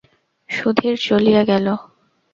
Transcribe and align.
সুধীর 0.49 0.95
চলিয়া 1.07 1.41
গেল। 1.43 1.65